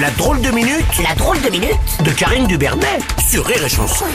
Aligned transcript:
La 0.00 0.10
drôle 0.12 0.40
de 0.40 0.50
minute, 0.50 0.86
la 1.06 1.14
drôle 1.14 1.40
de 1.42 1.50
minute 1.50 1.76
de 2.02 2.10
Karine 2.12 2.46
Dubernet 2.46 2.98
sur 3.28 3.44
Rire 3.44 3.62
et 3.62 3.68
Chanson. 3.68 4.06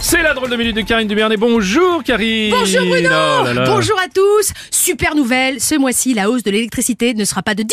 C'est 0.00 0.22
la 0.22 0.32
drôle 0.32 0.48
de 0.48 0.56
minute 0.56 0.74
de 0.74 0.80
Karine 0.80 1.06
Dubernet. 1.08 1.36
Bonjour 1.36 2.02
Karine 2.02 2.50
Bonjour 2.52 2.86
Bruno 2.86 3.08
Oh 3.10 3.44
là 3.44 3.52
là. 3.52 3.64
Bonjour 3.66 3.98
à 3.98 4.08
tous 4.08 4.52
Super 4.70 5.14
nouvelle, 5.14 5.60
ce 5.60 5.74
mois-ci, 5.74 6.14
la 6.14 6.30
hausse 6.30 6.42
de 6.42 6.50
l'électricité 6.50 7.12
ne 7.12 7.24
sera 7.26 7.42
pas 7.42 7.54
de 7.54 7.62
10%, 7.62 7.66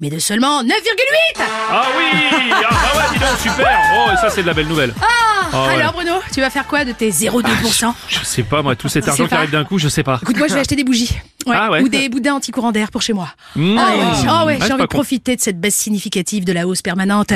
mais 0.00 0.10
de 0.10 0.18
seulement 0.20 0.62
9,8% 0.62 0.70
Ah 1.70 1.86
oui 1.98 2.20
Ah 2.52 2.60
bah 2.70 3.00
ouais, 3.00 3.04
dis 3.14 3.18
donc, 3.18 3.38
super 3.42 3.80
Oh, 3.96 4.10
et 4.12 4.16
ça 4.18 4.30
c'est 4.30 4.42
de 4.42 4.46
la 4.46 4.54
belle 4.54 4.68
nouvelle. 4.68 4.94
Ah 5.02 5.48
Ah 5.52 5.66
ouais. 5.66 5.74
Alors 5.80 5.92
Bruno, 5.92 6.12
tu 6.32 6.40
vas 6.40 6.50
faire 6.50 6.66
quoi 6.68 6.84
de 6.84 6.92
tes 6.92 7.10
0,2% 7.10 7.92
Je 8.08 8.18
sais 8.24 8.42
pas, 8.44 8.62
moi, 8.62 8.76
tout 8.76 8.88
cet 8.88 9.08
argent 9.08 9.26
qui 9.26 9.34
arrive 9.34 9.50
d'un 9.50 9.64
coup, 9.64 9.78
je 9.78 9.88
sais 9.88 10.04
pas. 10.04 10.20
Écoute, 10.22 10.36
moi 10.36 10.46
je 10.46 10.54
vais 10.54 10.60
acheter 10.60 10.76
des 10.76 10.84
bougies. 10.84 11.10
Ah 11.54 11.70
ouais. 11.70 11.82
Ou 11.82 11.88
des 11.88 12.08
boudins 12.08 12.34
anti-courant 12.34 12.72
d'air 12.72 12.90
pour 12.90 13.02
chez 13.02 13.12
moi. 13.12 13.28
Mmh. 13.54 13.76
Ah 13.78 13.86
ouais, 13.96 14.02
ah 14.28 14.44
ouais, 14.46 14.52
Ouais, 14.54 14.58
c'est 14.60 14.66
j'ai 14.66 14.72
envie 14.72 14.82
de 14.82 14.86
con. 14.88 14.96
profiter 14.96 15.36
de 15.36 15.40
cette 15.40 15.60
baisse 15.60 15.74
significative 15.76 16.44
de 16.44 16.52
la 16.52 16.66
hausse 16.66 16.82
permanente, 16.82 17.32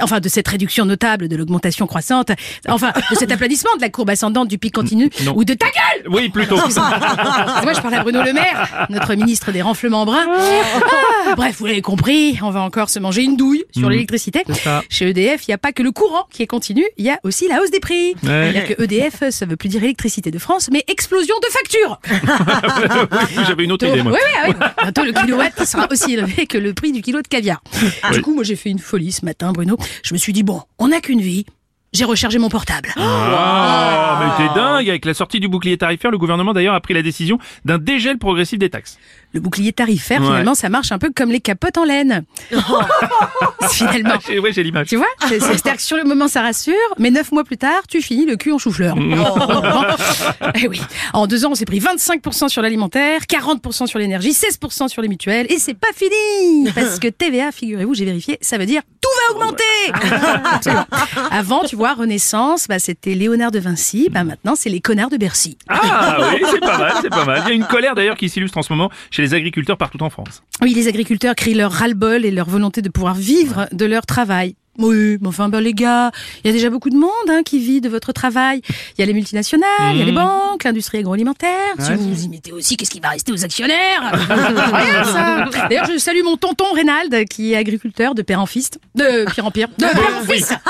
enfin 0.00 0.20
de 0.20 0.28
cette 0.28 0.48
réduction 0.48 0.84
notable 0.84 1.28
de 1.28 1.36
l'augmentation 1.36 1.86
croissante, 1.86 2.30
enfin 2.68 2.92
de 3.10 3.14
cet 3.16 3.30
aplanissement 3.32 3.70
de 3.76 3.82
la 3.82 3.88
courbe 3.90 4.10
ascendante 4.10 4.48
du 4.48 4.58
pic 4.58 4.74
continu, 4.74 5.10
Non. 5.24 5.34
ou 5.36 5.44
de 5.44 5.54
ta 5.54 5.66
gueule 5.66 6.08
Oui, 6.12 6.28
plutôt. 6.28 6.56
Moi, 6.56 7.72
je 7.74 7.80
parle 7.80 7.94
à 7.94 8.02
Bruno 8.02 8.22
Le 8.22 8.32
Maire, 8.32 8.86
notre 8.90 9.14
ministre 9.14 9.52
des 9.52 9.62
renflements 9.62 10.04
bruns. 10.04 10.26
Ah, 10.28 11.34
bref, 11.36 11.56
vous 11.58 11.66
l'avez 11.66 11.82
compris, 11.82 12.38
on 12.42 12.50
va 12.50 12.60
encore 12.60 12.90
se 12.90 12.98
manger 12.98 13.22
une 13.22 13.36
douille 13.36 13.64
sur 13.76 13.88
l'électricité. 13.90 14.42
c'est 14.46 14.54
ça. 14.54 14.82
Chez 14.88 15.08
EDF, 15.08 15.46
il 15.46 15.50
n'y 15.50 15.54
a 15.54 15.58
pas 15.58 15.72
que 15.72 15.82
le 15.82 15.90
courant 15.92 16.26
qui 16.30 16.42
est 16.42 16.46
continu, 16.46 16.84
il 16.98 17.04
y 17.04 17.10
a 17.10 17.18
aussi 17.24 17.48
la 17.48 17.60
hausse 17.62 17.70
des 17.70 17.80
prix. 17.80 18.14
Ouais. 18.22 18.50
C'est-à-dire 18.52 18.76
que 18.76 18.82
EDF, 18.82 19.24
ça 19.30 19.46
veut 19.46 19.56
plus 19.56 19.68
dire 19.68 19.82
électricité 19.82 20.30
de 20.30 20.38
France, 20.38 20.68
mais 20.72 20.84
explosion 20.88 21.34
de 21.42 21.48
factures. 21.52 22.00
J'avais 23.52 23.64
une 23.64 23.72
autre 23.72 23.86
idée, 23.86 24.02
moi. 24.02 24.12
Oui, 24.12 24.18
oui, 24.46 24.54
oui. 24.58 24.66
Bientôt, 24.82 25.04
le 25.04 25.12
kilowatt 25.12 25.62
sera 25.66 25.86
aussi 25.90 26.14
élevé 26.14 26.46
que 26.46 26.56
le 26.56 26.72
prix 26.72 26.90
du 26.90 27.02
kilo 27.02 27.20
de 27.20 27.28
caviar. 27.28 27.62
Du 28.10 28.22
coup, 28.22 28.34
moi, 28.34 28.44
j'ai 28.44 28.56
fait 28.56 28.70
une 28.70 28.78
folie 28.78 29.12
ce 29.12 29.26
matin, 29.26 29.52
Bruno. 29.52 29.76
Je 30.02 30.14
me 30.14 30.18
suis 30.18 30.32
dit, 30.32 30.42
bon, 30.42 30.62
on 30.78 30.88
n'a 30.88 31.02
qu'une 31.02 31.20
vie. 31.20 31.44
J'ai 31.92 32.04
rechargé 32.04 32.38
mon 32.38 32.48
portable. 32.48 32.88
Ah, 32.96 34.18
mais 34.38 34.46
t'es 34.48 34.54
dingue 34.54 34.88
Avec 34.88 35.04
la 35.04 35.12
sortie 35.12 35.40
du 35.40 35.48
bouclier 35.48 35.76
tarifaire, 35.76 36.10
le 36.10 36.16
gouvernement 36.16 36.54
d'ailleurs 36.54 36.74
a 36.74 36.80
pris 36.80 36.94
la 36.94 37.02
décision 37.02 37.38
d'un 37.66 37.76
dégel 37.76 38.16
progressif 38.18 38.58
des 38.58 38.70
taxes. 38.70 38.98
Le 39.34 39.40
bouclier 39.40 39.72
tarifaire, 39.72 40.20
Ouais. 40.20 40.26
finalement, 40.26 40.54
ça 40.54 40.68
marche 40.70 40.90
un 40.92 40.98
peu 40.98 41.10
comme 41.14 41.30
les 41.30 41.40
capotes 41.40 41.76
en 41.76 41.84
laine. 41.84 42.24
finalement. 43.70 44.14
J'ai- 44.26 44.38
Ouais, 44.38 44.52
j'ai 44.52 44.62
l'image. 44.62 44.88
Tu 44.88 44.96
vois 44.96 45.06
C'est- 45.28 45.38
c'est- 45.40 45.46
C'est-à-dire 45.52 45.76
que 45.76 45.82
sur 45.82 45.96
le 45.96 46.04
moment, 46.04 46.28
ça 46.28 46.42
rassure, 46.42 46.72
mais 46.98 47.10
neuf 47.10 47.30
mois 47.30 47.44
plus 47.44 47.56
tard, 47.58 47.82
tu 47.88 48.00
finis 48.02 48.24
le 48.26 48.36
cul 48.36 48.52
en 48.52 48.58
chou-fleur. 48.58 48.96
Eh 50.54 50.68
oui. 50.68 50.80
En 51.12 51.26
deux 51.26 51.44
ans, 51.44 51.50
on 51.52 51.54
s'est 51.54 51.64
pris 51.64 51.78
25% 51.80 52.48
sur 52.48 52.62
l'alimentaire, 52.62 53.22
40% 53.28 53.86
sur 53.86 53.98
l'énergie, 53.98 54.32
16% 54.32 54.88
sur 54.88 55.02
les 55.02 55.08
mutuelles, 55.08 55.46
et 55.50 55.58
c'est 55.58 55.74
pas 55.74 55.88
fini 55.94 56.70
Parce 56.74 56.98
que 56.98 57.08
TVA, 57.08 57.52
figurez-vous, 57.52 57.94
j'ai 57.94 58.04
vérifié, 58.04 58.38
ça 58.40 58.58
veut 58.58 58.66
dire 58.66 58.82
tout 59.00 59.08
va 59.28 59.36
augmenter. 59.36 60.78
Avant, 61.30 61.62
tu 61.64 61.76
vois, 61.76 61.81
Renaissance, 61.90 62.68
bah, 62.68 62.78
c'était 62.78 63.14
Léonard 63.14 63.50
de 63.50 63.58
Vinci, 63.58 64.08
bah, 64.10 64.24
maintenant, 64.24 64.54
c'est 64.54 64.70
les 64.70 64.80
connards 64.80 65.10
de 65.10 65.16
Bercy. 65.16 65.58
Ah 65.68 66.18
oui, 66.32 66.42
c'est 66.50 66.60
pas 66.60 66.78
mal, 66.78 66.92
c'est 67.02 67.10
pas 67.10 67.24
mal. 67.24 67.42
Il 67.44 67.48
y 67.48 67.52
a 67.52 67.54
une 67.54 67.64
colère 67.64 67.94
d'ailleurs 67.94 68.16
qui 68.16 68.28
s'illustre 68.28 68.56
en 68.58 68.62
ce 68.62 68.72
moment 68.72 68.90
chez 69.10 69.22
les 69.22 69.34
agriculteurs 69.34 69.76
partout 69.76 70.00
en 70.02 70.10
France. 70.10 70.42
Oui, 70.62 70.72
les 70.74 70.88
agriculteurs 70.88 71.34
crient 71.34 71.54
leur 71.54 71.72
ras-le-bol 71.72 72.24
et 72.24 72.30
leur 72.30 72.48
volonté 72.48 72.82
de 72.82 72.88
pouvoir 72.88 73.14
vivre 73.14 73.66
de 73.72 73.84
leur 73.84 74.06
travail. 74.06 74.54
Oui, 74.78 75.18
mais 75.20 75.28
enfin, 75.28 75.48
ben, 75.48 75.60
les 75.60 75.74
gars, 75.74 76.10
il 76.42 76.46
y 76.46 76.50
a 76.50 76.52
déjà 76.52 76.70
beaucoup 76.70 76.88
de 76.88 76.96
monde 76.96 77.10
hein, 77.28 77.42
qui 77.44 77.58
vit 77.58 77.80
de 77.82 77.88
votre 77.90 78.12
travail. 78.12 78.62
Il 78.96 79.00
y 79.00 79.02
a 79.02 79.06
les 79.06 79.12
multinationales, 79.12 79.92
il 79.92 79.98
y 79.98 80.02
a 80.02 80.04
les 80.06 80.12
banques, 80.12 80.64
l'industrie 80.64 80.98
agroalimentaire. 80.98 81.74
Si 81.78 81.92
vous 81.92 82.14
vous 82.14 82.24
y 82.24 82.28
mettez 82.28 82.52
aussi, 82.52 82.76
qu'est-ce 82.76 82.90
qui 82.90 83.00
va 83.00 83.10
rester 83.10 83.32
aux 83.32 83.44
actionnaires? 83.44 84.12
Rien, 84.28 85.04
ça. 85.04 85.68
D'ailleurs, 85.68 85.86
je 85.92 85.98
salue 85.98 86.22
mon 86.24 86.36
tonton 86.36 86.72
Reynald, 86.74 87.28
qui 87.28 87.52
est 87.52 87.56
agriculteur 87.56 88.14
de 88.14 88.22
père 88.22 88.40
en 88.40 88.46
fils. 88.46 88.70
De 88.94 89.30
pire 89.30 89.44
en 89.46 89.50
pire. 89.50 89.68
De 89.78 89.84
père 89.86 90.18
en 90.20 90.24
fils. 90.24 90.52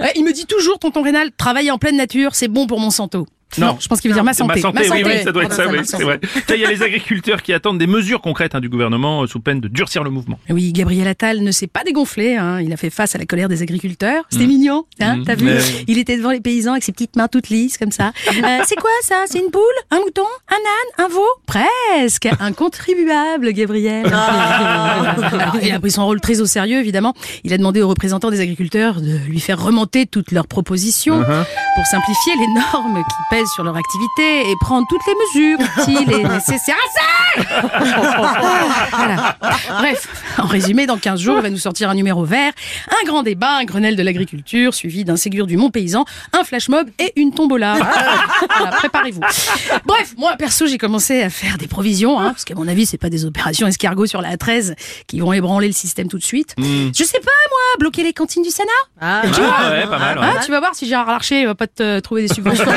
Ouais, 0.00 0.12
Il 0.16 0.24
me 0.24 0.32
dit 0.32 0.46
toujours, 0.46 0.78
tonton 0.78 1.02
Reynald, 1.02 1.32
travailler 1.36 1.70
en 1.70 1.78
pleine 1.78 1.96
nature, 1.96 2.34
c'est 2.34 2.48
bon 2.48 2.66
pour 2.66 2.78
mon 2.80 2.90
Non, 3.58 3.76
je 3.80 3.86
pense 3.88 4.00
qu'il 4.00 4.10
veut 4.10 4.14
dire 4.14 4.24
ma 4.24 4.34
santé. 4.34 4.54
Ma 4.56 4.60
santé, 4.60 4.88
oui, 4.90 5.02
oui, 5.04 5.22
ça 5.22 5.32
doit 5.32 5.44
être 5.44 5.52
ça, 5.52 5.66
oui, 5.68 5.76
ma 5.78 5.84
c'est 5.84 5.90
santé. 5.92 6.04
vrai. 6.04 6.20
Tiens, 6.46 6.56
Il 6.56 6.60
y 6.62 6.64
a 6.64 6.70
les 6.70 6.82
agriculteurs 6.82 7.42
qui 7.42 7.52
attendent 7.52 7.78
des 7.78 7.86
mesures 7.86 8.20
concrètes 8.20 8.54
hein, 8.54 8.60
du 8.60 8.68
gouvernement 8.68 9.22
euh, 9.22 9.26
sous 9.26 9.40
peine 9.40 9.60
de 9.60 9.68
durcir 9.68 10.04
le 10.04 10.10
mouvement. 10.10 10.38
Oui, 10.50 10.72
Gabriel 10.72 11.06
Attal 11.08 11.40
ne 11.42 11.50
s'est 11.50 11.66
pas 11.66 11.84
dégonflé. 11.84 12.36
Hein. 12.36 12.60
Il 12.60 12.72
a 12.72 12.76
fait 12.76 12.90
face 12.90 13.14
à 13.14 13.18
la 13.18 13.26
colère 13.26 13.48
des 13.48 13.62
agriculteurs. 13.62 14.24
C'était 14.30 14.46
mignon, 14.46 14.84
hein, 15.00 15.22
t'as 15.26 15.34
vu? 15.34 15.44
Mais- 15.46 15.58
Il 15.88 15.98
était 15.98 16.16
devant 16.16 16.30
les 16.30 16.40
paysans 16.40 16.72
avec 16.72 16.82
ses 16.84 16.92
petites 16.92 17.16
mains 17.16 17.28
toutes 17.28 17.48
lisses 17.50 17.78
comme 17.78 17.92
ça. 17.92 18.12
Euh, 18.28 18.58
c'est 18.66 18.76
quoi 18.76 18.90
ça? 19.02 19.24
C'est 19.26 19.38
une 19.38 19.50
poule? 19.50 19.60
Un 19.90 19.98
mouton? 19.98 20.22
Un 20.48 20.54
âne? 20.54 21.06
Un 21.06 21.08
veau? 21.08 21.26
Presque 21.46 22.28
Un 22.40 22.52
contribuable, 22.52 23.52
Gabriel. 23.52 24.06
Alors, 25.18 25.56
il 25.62 25.72
a 25.72 25.80
pris 25.80 25.90
son 25.90 26.04
rôle 26.04 26.20
très 26.20 26.40
au 26.40 26.46
sérieux, 26.46 26.78
évidemment. 26.78 27.14
Il 27.44 27.52
a 27.52 27.58
demandé 27.58 27.82
aux 27.82 27.88
représentants 27.88 28.30
des 28.30 28.40
agriculteurs 28.40 29.00
de 29.00 29.16
lui 29.26 29.40
faire 29.40 29.62
remonter 29.62 30.06
toutes 30.06 30.32
leurs 30.32 30.46
propositions 30.46 31.22
pour 31.74 31.86
simplifier 31.86 32.32
les 32.36 32.48
normes 32.48 32.98
qui 32.98 33.36
pèsent 33.36 33.50
sur 33.54 33.64
leur 33.64 33.76
activité 33.76 34.50
et 34.50 34.54
prendre 34.60 34.86
toutes 34.88 35.02
les 35.06 35.14
mesures 35.42 35.58
utiles 35.78 36.12
et 36.12 36.24
nécessaires 36.24 36.76
ça. 36.94 37.42
Voilà. 38.92 39.36
Bref, 39.78 40.08
en 40.38 40.46
résumé, 40.46 40.86
dans 40.86 40.98
15 40.98 41.20
jours, 41.20 41.36
il 41.38 41.42
va 41.42 41.50
nous 41.50 41.58
sortir 41.58 41.90
un 41.90 41.94
numéro 41.94 42.24
vert, 42.24 42.52
un 42.88 43.06
grand 43.06 43.22
débat, 43.22 43.56
un 43.56 43.64
Grenelle 43.64 43.96
de 43.96 44.02
l'agriculture, 44.02 44.74
suivi 44.74 45.04
d'un 45.04 45.16
Ségur 45.16 45.46
du 45.46 45.56
Mont 45.56 45.70
Paysan, 45.70 46.04
un 46.32 46.44
flash 46.44 46.68
mob 46.68 46.88
et 46.98 47.12
une 47.16 47.32
tombola. 47.32 47.76
Voilà, 48.58 48.76
préparez-vous. 48.76 49.20
Bref, 49.86 50.14
moi, 50.18 50.36
perso, 50.36 50.66
j'ai 50.66 50.78
commencé 50.78 51.22
à 51.22 51.30
faire 51.30 51.58
des 51.58 51.66
provisions, 51.66 52.20
hein, 52.20 52.30
parce 52.30 52.44
qu'à 52.44 52.54
mon 52.54 52.68
avis, 52.68 52.86
c'est 52.86 52.98
pas 52.98 53.08
des 53.08 53.24
opérations 53.24 53.66
escargots 53.66 54.06
sur 54.06 54.20
la 54.20 54.36
13 54.36 54.74
qui 55.06 55.20
vont 55.20 55.32
ébranler 55.32 55.66
le 55.66 55.72
système 55.72 56.08
tout 56.08 56.18
de 56.18 56.22
suite. 56.24 56.54
Je 56.58 57.04
sais 57.04 57.20
pas, 57.20 57.30
moi, 57.50 57.60
bloquer 57.78 58.02
les 58.02 58.12
cantines 58.12 58.42
du 58.42 58.50
Sénat 58.50 58.68
Ah 59.00 59.22
ouais, 59.24 59.86
pas 59.86 59.98
mal. 59.98 60.18
ouais. 60.18 60.24
Hein, 60.24 60.40
Tu 60.44 60.50
vas 60.50 60.60
voir 60.60 60.74
si 60.74 60.86
Gérard 60.86 61.06
Larcher 61.06 61.44
va 61.46 61.54
pas 61.54 61.66
te 61.66 62.00
trouver 62.00 62.22
des 62.22 62.28
subventions. 62.34 62.64
Ouais, 62.66 62.72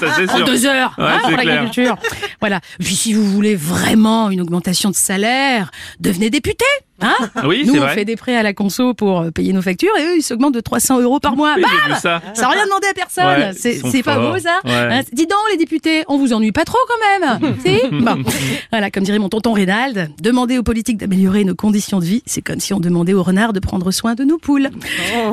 ça 0.00 0.06
c'est 0.16 0.30
En 0.30 0.40
deux 0.44 0.66
heures 0.66 0.94
Ouais, 0.98 1.04
hein, 1.04 1.20
pour 1.22 1.30
l'agriculture. 1.32 1.96
Voilà. 2.40 2.60
Puis 2.78 2.94
si 2.96 3.12
vous 3.14 3.24
voulez 3.24 3.54
vraiment 3.56 4.30
une 4.30 4.40
augmentation 4.40 4.90
de 4.90 4.94
salaire, 4.96 5.70
devenez 6.00 6.30
député. 6.30 6.64
Hein 7.00 7.14
Oui, 7.44 7.64
Nous, 7.66 7.74
on 7.74 7.80
vrai. 7.80 7.94
fait 7.94 8.04
des 8.04 8.16
prêts 8.16 8.36
à 8.36 8.42
la 8.42 8.54
conso 8.54 8.94
pour 8.94 9.20
euh, 9.20 9.30
payer 9.30 9.52
nos 9.52 9.60
factures 9.62 9.90
et 9.98 10.04
eux, 10.04 10.16
ils 10.16 10.22
s'augmentent 10.22 10.54
de 10.54 10.60
300 10.60 11.00
euros 11.00 11.20
par 11.20 11.36
mois. 11.36 11.54
Bam 11.54 11.96
ça. 12.00 12.22
n'a 12.40 12.48
rien 12.48 12.64
demandé 12.64 12.86
à 12.90 12.94
personne. 12.94 13.24
Ouais, 13.26 13.52
c'est 13.54 14.02
pas 14.02 14.18
beau 14.18 14.38
ça 14.38 14.60
Ouais. 14.64 14.72
Hein, 14.72 15.02
Dis 15.12 15.26
donc 15.26 15.38
les 15.50 15.58
députés, 15.58 16.04
on 16.08 16.16
vous 16.18 16.32
ennuie 16.32 16.52
pas 16.52 16.64
trop 16.64 16.78
quand 16.88 17.28
même. 17.28 17.56
si 17.64 17.80
Bon. 17.90 18.22
Voilà, 18.70 18.90
comme 18.90 19.04
dirait 19.04 19.18
mon 19.18 19.28
tonton 19.28 19.52
Reynald, 19.52 20.10
demander 20.20 20.58
aux 20.58 20.62
politiques 20.62 20.96
d'améliorer 20.96 21.44
nos 21.44 21.54
conditions 21.54 21.98
de 22.00 22.04
vie, 22.04 22.22
c'est 22.26 22.42
comme 22.42 22.60
si 22.60 22.72
on 22.72 22.80
demandait 22.80 23.12
aux 23.14 23.22
renards 23.22 23.52
de 23.52 23.60
prendre 23.60 23.90
soin 23.90 24.14
de 24.14 24.24
nos 24.24 24.38
poules. 24.38 24.70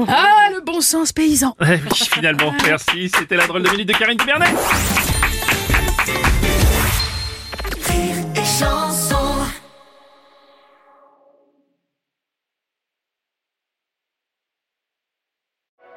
Ah, 0.07 0.49
le 0.53 0.61
bon 0.61 0.81
sens 0.81 1.11
paysan. 1.13 1.55
Ouais, 1.61 1.79
oui, 1.91 1.97
finalement, 2.11 2.53
merci. 2.65 3.09
C'était 3.17 3.35
la 3.35 3.47
drôle 3.47 3.63
de 3.63 3.69
minute 3.69 3.87
de 3.87 3.93
Karine 3.93 4.17
Dubernet. 4.17 4.47